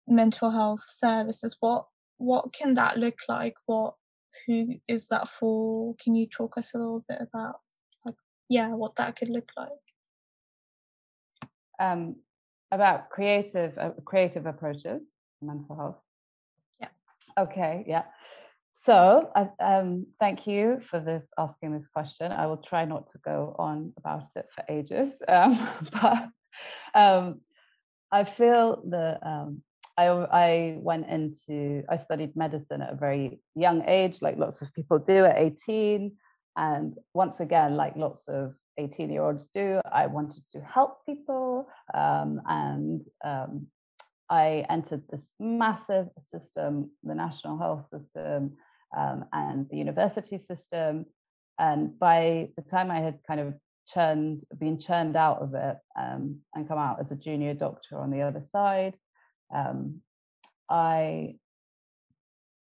[0.08, 1.86] mental health services what
[2.20, 3.56] what can that look like?
[3.66, 3.96] What
[4.46, 5.96] who is that for?
[5.96, 7.62] Can you talk us a little bit about
[8.06, 8.16] like
[8.50, 9.70] yeah what that could look like
[11.80, 12.16] um,
[12.72, 15.02] about creative uh, creative approaches
[15.42, 16.02] mental health.
[16.80, 16.90] Yeah.
[17.38, 18.04] Okay yeah.
[18.72, 22.32] So um, thank you for this asking this question.
[22.32, 25.60] I will try not to go on about it for ages um,
[25.92, 26.30] but
[26.96, 27.42] um,
[28.12, 29.62] i feel that um,
[29.98, 34.74] I, I went into i studied medicine at a very young age like lots of
[34.74, 36.16] people do at 18
[36.56, 41.68] and once again like lots of 18 year olds do i wanted to help people
[41.94, 43.68] um, and um,
[44.30, 48.58] I entered this massive system, the national health system
[48.96, 51.06] um, and the university system.
[51.58, 53.56] And by the time I had kind of
[53.92, 58.12] churned, been churned out of it um, and come out as a junior doctor on
[58.12, 58.96] the other side,
[59.54, 60.02] um,
[60.70, 61.36] I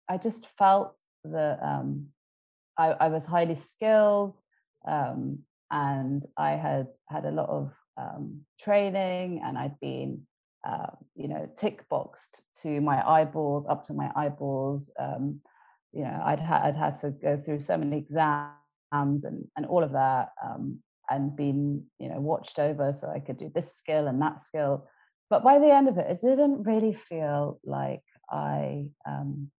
[0.10, 2.08] I just felt that um,
[2.78, 4.38] I, I, was highly skilled
[4.88, 5.40] um,
[5.72, 10.26] and I had had a lot of um, training and I'd been
[10.68, 14.90] uh, you know, tick boxed to my eyeballs, up to my eyeballs.
[15.00, 15.40] Um,
[15.94, 19.84] you know, I'd, ha- I'd had to go through so many exams and, and all
[19.84, 24.08] of that um, and been, you know, watched over so I could do this skill
[24.08, 24.88] and that skill.
[25.30, 29.50] But by the end of it, it didn't really feel like I um,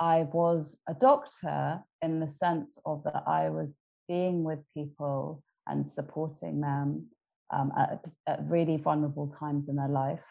[0.00, 3.70] I was a doctor in the sense of that I was
[4.08, 7.06] being with people and supporting them
[7.50, 10.24] um, at, at, really vulnerable times in their life.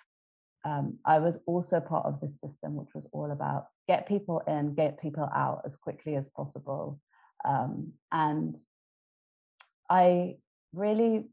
[0.65, 4.75] Um, I was also part of this system, which was all about get people in,
[4.75, 6.99] get people out as quickly as possible.
[7.45, 8.57] Um, and
[9.89, 10.37] I
[10.73, 11.29] really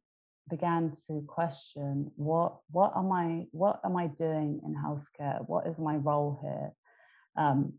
[0.49, 5.43] began to question what what am I what am I doing in healthcare?
[5.47, 6.73] What is my role here?
[7.37, 7.75] Um,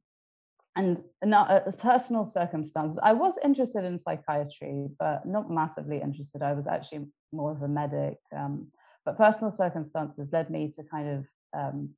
[0.76, 3.00] and not uh, personal circumstances.
[3.02, 6.42] I was interested in psychiatry, but not massively interested.
[6.42, 8.18] I was actually more of a medic.
[8.36, 8.68] Um,
[9.06, 11.26] but personal circumstances led me to kind of
[11.58, 11.90] um,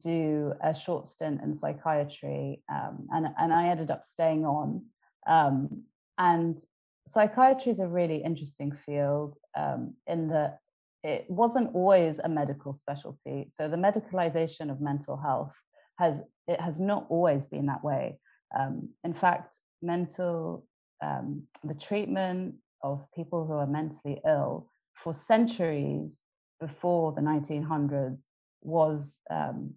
[0.00, 4.84] do a short stint in psychiatry, um, and and I ended up staying on.
[5.26, 5.84] Um,
[6.18, 6.58] and
[7.06, 10.58] psychiatry is a really interesting field um, in that
[11.04, 13.48] it wasn't always a medical specialty.
[13.52, 15.52] So the medicalization of mental health
[15.98, 18.18] has it has not always been that way.
[18.58, 20.66] Um, in fact, mental
[21.02, 26.22] um, the treatment of people who are mentally ill for centuries
[26.60, 28.24] before the 1900s
[28.62, 29.74] was um,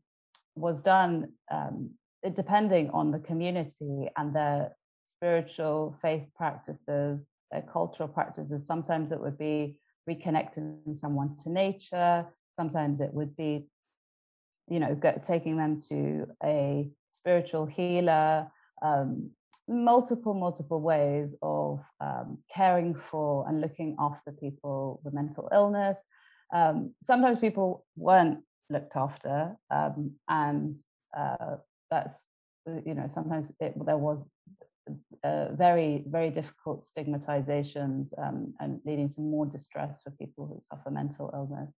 [0.56, 1.89] was done um,
[2.34, 4.71] depending on the community and their
[5.04, 8.66] spiritual faith practices, their cultural practices.
[8.66, 9.78] Sometimes it would be
[10.09, 12.26] reconnecting someone to nature.
[12.55, 13.68] Sometimes it would be
[14.70, 18.47] you know, taking them to a spiritual healer,
[18.82, 19.30] um,
[19.68, 25.99] multiple, multiple ways of um, caring for and looking after people with mental illness.
[26.53, 28.39] Um, sometimes people weren't
[28.70, 30.78] looked after, um, and
[31.18, 31.57] uh,
[31.89, 32.26] that's,
[32.86, 34.28] you know, sometimes it, there was
[35.24, 40.91] uh, very, very difficult stigmatizations um, and leading to more distress for people who suffer
[40.91, 41.74] mental illness.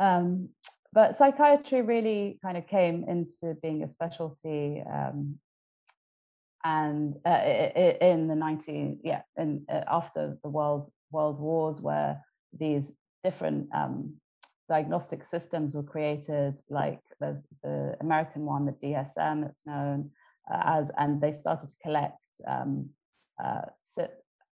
[0.00, 0.48] Um,
[0.92, 5.38] but psychiatry really kind of came into being a specialty um,
[6.64, 7.40] and uh,
[8.00, 12.20] in the 19 yeah in uh, after the world world wars where
[12.58, 14.14] these different um,
[14.68, 20.10] diagnostic systems were created like there's the american one the dsm it's known
[20.52, 22.88] uh, as and they started to collect um,
[23.42, 23.62] uh,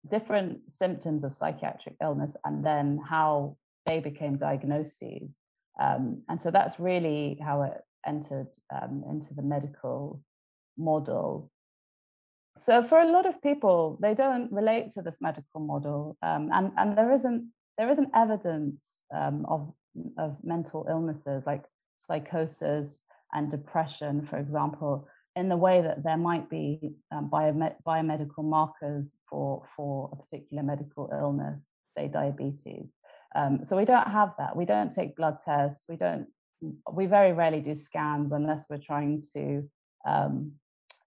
[0.09, 3.57] different symptoms of psychiatric illness and then how
[3.87, 5.29] they became diagnoses
[5.79, 10.23] um, and so that's really how it entered um, into the medical
[10.77, 11.51] model.
[12.59, 16.73] So for a lot of people, they don't relate to this medical model, um, and
[16.77, 19.73] and there isn't there isn't evidence um, of
[20.17, 21.65] of mental illnesses like
[21.99, 23.03] psychosis
[23.33, 25.07] and depression, for example,
[25.37, 30.63] in the way that there might be um, biomed- biomedical markers for for a particular
[30.63, 32.89] medical illness, say diabetes.
[33.35, 34.57] Um, so we don't have that.
[34.57, 35.85] We don't take blood tests.
[35.89, 36.27] We don't.
[36.91, 39.69] We very rarely do scans unless we're trying to
[40.07, 40.53] um,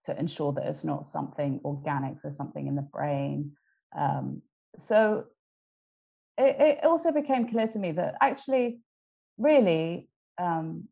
[0.06, 3.52] to ensure that it's not something organic, so something in the brain.
[3.96, 4.42] Um,
[4.78, 5.26] so
[6.38, 8.80] it, it, also became clear to me that actually,
[9.38, 10.08] really,
[10.38, 10.88] um,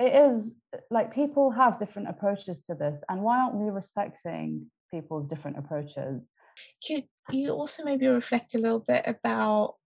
[0.00, 0.52] it is
[0.90, 6.22] like people have different approaches to this, and why aren't we respecting people's different approaches?
[6.86, 9.76] Could you also maybe reflect a little bit about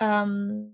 [0.00, 0.72] um,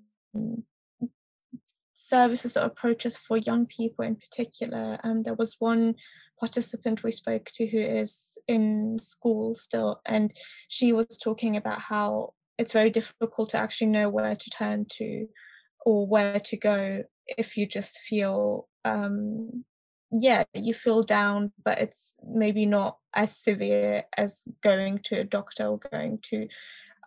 [1.95, 4.99] services or approaches for young people in particular?
[5.03, 5.95] Um, there was one
[6.39, 10.33] participant we spoke to who is in school still, and
[10.69, 15.27] she was talking about how it's very difficult to actually know where to turn to
[15.87, 19.65] or where to go if you just feel um,
[20.13, 25.67] yeah you feel down but it's maybe not as severe as going to a doctor
[25.67, 26.49] or going to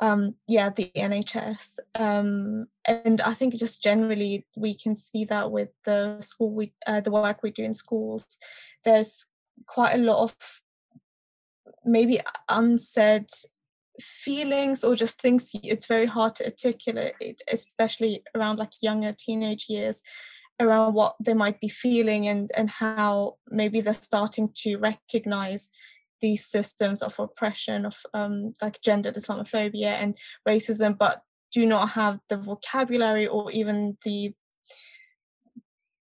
[0.01, 5.69] um yeah the nhs um and i think just generally we can see that with
[5.85, 8.39] the school we uh, the work we do in schools
[8.85, 9.27] there's
[9.67, 10.35] quite a lot of
[11.85, 13.27] maybe unsaid
[14.01, 20.01] feelings or just things it's very hard to articulate especially around like younger teenage years
[20.59, 25.71] around what they might be feeling and and how maybe they're starting to recognize
[26.21, 32.19] these systems of oppression of um, like gender islamophobia and racism but do not have
[32.29, 34.33] the vocabulary or even the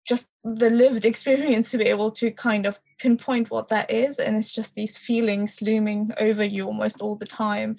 [0.08, 4.20] just the lived experience to be able to kind of pinpoint what that is.
[4.20, 7.78] And it's just these feelings looming over you almost all the time.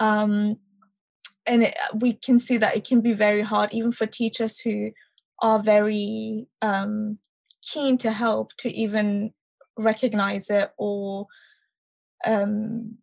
[0.00, 0.58] Um,
[1.46, 4.92] and it, we can see that it can be very hard even for teachers who
[5.40, 7.18] are very um,
[7.62, 9.32] keen to help to even
[9.76, 11.26] recognize it or
[12.24, 12.98] um,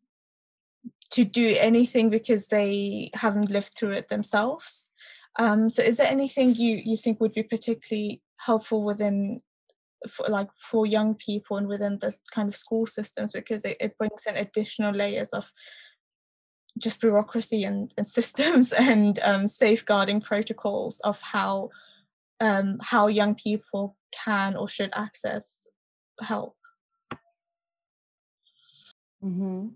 [1.11, 4.91] to do anything because they haven't lived through it themselves.
[5.39, 9.41] Um, so, is there anything you you think would be particularly helpful within,
[10.09, 13.97] for, like for young people and within the kind of school systems because it, it
[13.97, 15.53] brings in additional layers of
[16.77, 21.69] just bureaucracy and, and systems and um, safeguarding protocols of how
[22.41, 25.67] um, how young people can or should access
[26.21, 26.55] help?
[29.23, 29.67] Mm-hmm.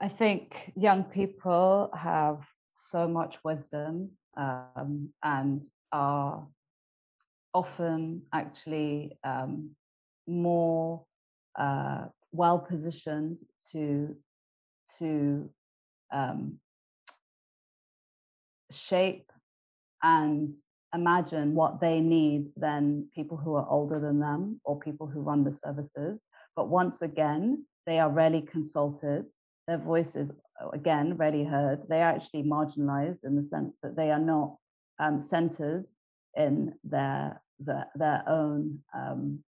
[0.00, 6.46] I think young people have so much wisdom um, and are
[7.54, 9.70] often actually um,
[10.26, 11.04] more
[11.58, 13.38] uh, well positioned
[13.70, 14.16] to
[14.98, 15.50] to
[16.12, 16.58] um,
[18.70, 19.30] shape
[20.02, 20.56] and
[20.94, 25.44] imagine what they need than people who are older than them or people who run
[25.44, 26.22] the services.
[26.54, 29.24] But once again, they are rarely consulted.
[29.66, 31.80] Their voices, uh, again, rarely heard.
[31.88, 34.56] They are actually marginalized in the sense that they are not
[34.98, 35.86] um, centered
[36.36, 39.42] in their, their, their own um,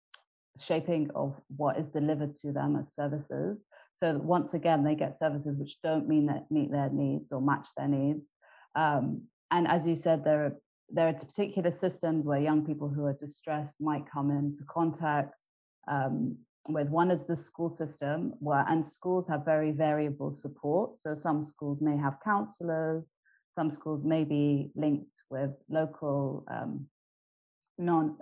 [0.60, 3.58] shaping of what is delivered to them as services.
[3.94, 7.68] So once again, they get services which don't mean that meet their needs or match
[7.76, 8.34] their needs.
[8.74, 10.56] Um, and as you said, there are
[10.92, 15.46] there are particular systems where young people who are distressed might come into contact
[15.88, 16.36] um,
[16.68, 16.88] with.
[16.88, 20.98] One is the school system, where and schools have very variable support.
[20.98, 23.10] So some schools may have counselors,
[23.54, 26.86] some schools may be linked with local um,
[27.78, 28.16] non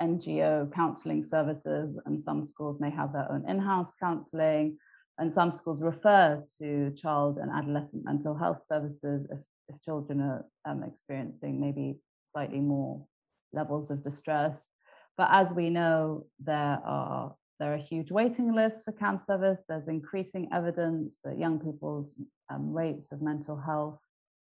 [0.00, 4.78] NGO counseling services, and some schools may have their own in-house counseling,
[5.18, 9.38] and some schools refer to child and adolescent mental health services if
[9.72, 11.96] if children are um, experiencing maybe
[12.30, 13.04] slightly more
[13.52, 14.68] levels of distress.
[15.16, 19.64] But as we know, there are there are huge waiting lists for CAMHS service.
[19.68, 22.12] There's increasing evidence that young people's
[22.50, 24.00] um, rates of mental health,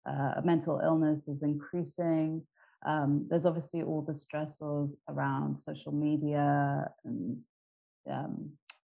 [0.06, 2.42] uh, mental illness is increasing.
[2.86, 7.40] Um, there's obviously all the stressors around social media and
[8.10, 8.52] um,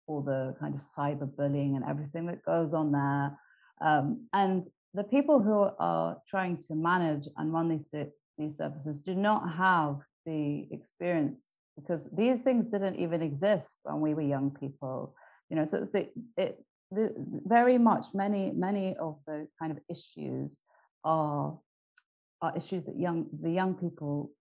[0.05, 3.38] all the kind of cyberbullying and everything that goes on there.
[3.82, 4.63] Um, and
[4.94, 7.94] the people who are trying to manage and run these,
[8.38, 14.14] these services do not have the experience because these things didn't even exist when we
[14.14, 15.16] were young people.
[15.50, 17.14] You know, so it's the, it, the,
[17.46, 20.58] very much many, many of the kind of issues
[21.04, 21.58] are,
[22.41, 24.32] are issues that young, the young people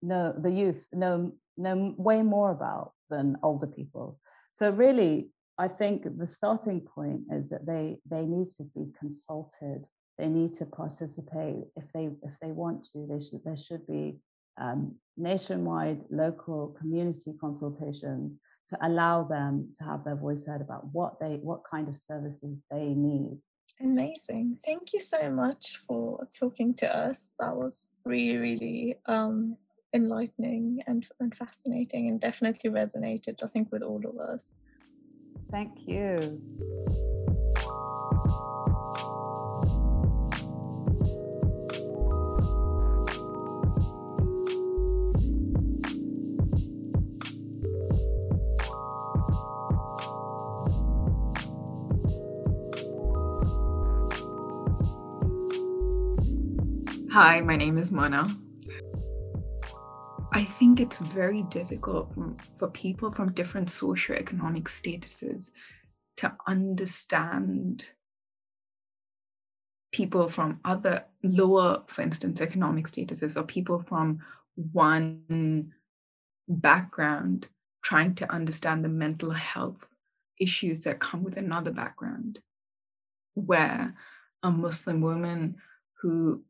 [0.00, 4.18] know, the youth know, know way more about than older people.
[4.54, 5.30] So really,
[5.60, 9.86] I think the starting point is that they they need to be consulted.
[10.16, 13.06] They need to participate if they if they want to.
[13.06, 14.16] They should there should be
[14.58, 18.38] um, nationwide, local community consultations
[18.68, 22.56] to allow them to have their voice heard about what they what kind of services
[22.70, 23.36] they need.
[23.82, 24.56] Amazing.
[24.64, 27.32] Thank you so much for talking to us.
[27.38, 29.56] That was really, really um,
[29.92, 34.58] enlightening and, and fascinating and definitely resonated, I think, with all of us.
[35.50, 36.40] Thank you.
[57.12, 58.24] Hi, my name is Mona.
[60.32, 62.12] I think it's very difficult
[62.56, 65.50] for people from different socioeconomic statuses
[66.18, 67.88] to understand
[69.92, 74.20] people from other lower, for instance, economic statuses or people from
[74.54, 75.72] one
[76.48, 77.48] background
[77.82, 79.86] trying to understand the mental health
[80.38, 82.40] issues that come with another background,
[83.34, 83.94] where
[84.42, 85.56] a Muslim woman
[86.00, 86.44] who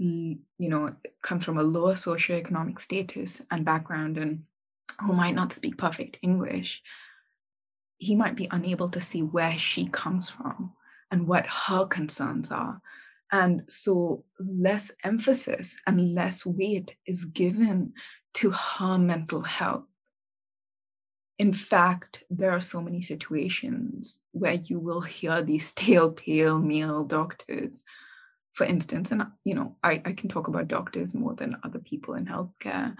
[0.00, 4.44] you know, comes from a lower socioeconomic status and background and
[5.00, 6.82] who might not speak perfect English,
[7.98, 10.72] he might be unable to see where she comes from
[11.10, 12.80] and what her concerns are.
[13.30, 17.92] And so less emphasis and less weight is given
[18.34, 19.84] to her mental health.
[21.38, 27.04] In fact, there are so many situations where you will hear these tale pale male
[27.04, 27.84] doctors
[28.52, 32.14] for instance, and you know, I, I can talk about doctors more than other people
[32.14, 32.94] in healthcare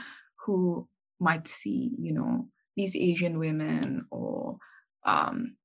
[0.45, 0.89] who
[1.19, 4.59] might see, you know, these Asian women or
[5.05, 5.57] um,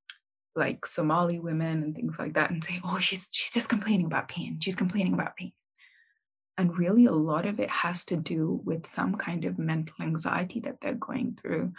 [0.56, 4.28] like Somali women and things like that and say, oh, she's she's just complaining about
[4.28, 4.60] pain.
[4.62, 5.54] She's complaining about pain.
[6.58, 10.62] And really a lot of it has to do with some kind of mental anxiety
[10.62, 11.74] that they're going through.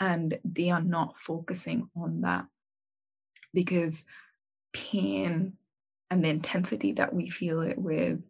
[0.00, 2.46] And they are not focusing on that
[3.54, 4.04] because
[4.72, 5.54] pain
[6.10, 8.20] and the intensity that we feel it with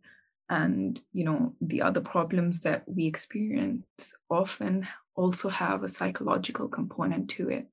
[0.48, 7.28] and you know the other problems that we experience often also have a psychological component
[7.30, 7.66] to it.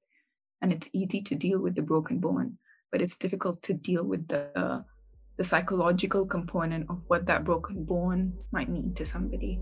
[0.62, 2.58] And it's easy to deal with the broken bone
[2.94, 4.86] but it's difficult to deal with the
[5.38, 9.60] the psychological component of what that broken bone might mean to somebody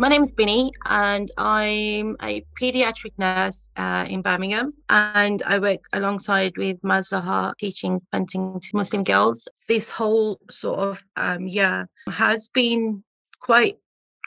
[0.00, 4.72] My name is Binny, and I'm a pediatric nurse uh, in Birmingham.
[4.88, 9.46] And I work alongside with Maslaha teaching fencing to Muslim girls.
[9.68, 13.04] This whole sort of um, year has been
[13.42, 13.76] quite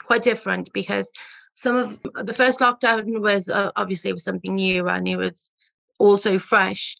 [0.06, 1.10] quite different because
[1.54, 5.50] some of the first lockdown was uh, obviously was something new and it was
[5.98, 6.96] also fresh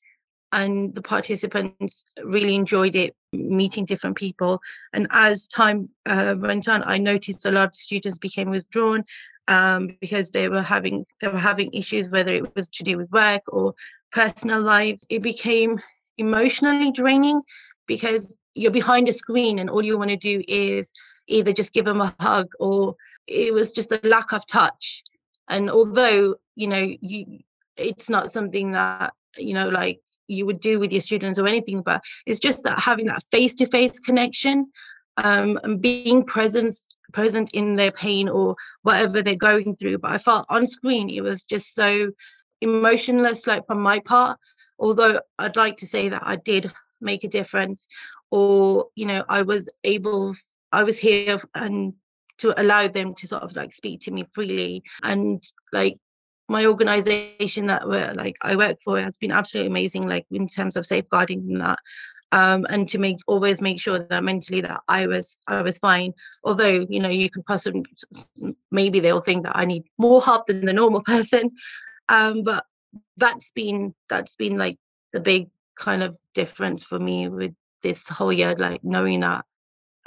[0.54, 4.62] and the participants really enjoyed it meeting different people.
[4.92, 9.04] And as time uh, went on i noticed a lot of students became withdrawn
[9.48, 13.10] um, because they were having they were having issues whether it was to do with
[13.10, 13.74] work or
[14.12, 15.04] personal lives.
[15.08, 15.80] It became
[16.18, 17.42] emotionally draining
[17.86, 20.92] because you're behind a screen and all you want to do is
[21.26, 22.94] either just give them a hug or
[23.26, 25.02] it was just a lack of touch.
[25.48, 27.40] And although you know you
[27.76, 31.82] it's not something that you know like you would do with your students or anything
[31.82, 34.70] but it's just that having that face-to-face connection
[35.16, 36.74] um, and being present
[37.12, 39.98] present in their pain or whatever they're going through.
[39.98, 42.10] But i felt on screen it was just so
[42.60, 44.38] emotionless like from my part.
[44.78, 46.70] Although i'd like to say that i did
[47.00, 47.86] make a difference
[48.30, 50.34] or you know i was able
[50.72, 51.94] i was here and
[52.38, 55.98] to allow them to sort of like speak to me freely and like
[56.48, 60.76] my organization that we're like I work for has been absolutely amazing, like in terms
[60.76, 61.78] of safeguarding that.
[62.32, 66.12] um, and to make always make sure that mentally that I was I was fine.
[66.42, 67.84] Although you know you can possibly
[68.70, 71.50] maybe they'll think that I need more help than the normal person,
[72.08, 72.64] um, but
[73.16, 74.78] that's been that's been like
[75.12, 79.44] the big kind of difference for me with this whole year, like knowing that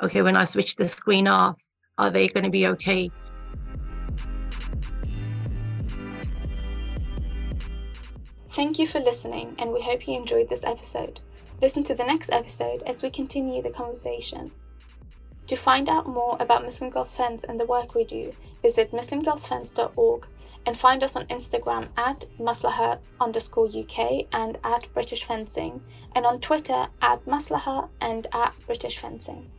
[0.03, 1.61] okay when I switch the screen off,
[1.97, 3.09] are they going to be okay?
[8.49, 11.19] Thank you for listening, and we hope you enjoyed this episode.
[11.61, 14.51] Listen to the next episode as we continue the conversation.
[15.47, 20.27] To find out more about Muslim Girls Fence and the work we do, visit muslimgirlsfence.org
[20.65, 25.81] and find us on Instagram at maslaha underscore UK and at British Fencing,
[26.15, 29.49] and on Twitter at maslaha and at British Fencing.